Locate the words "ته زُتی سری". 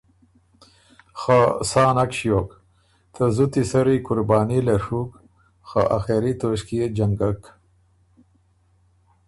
3.13-3.95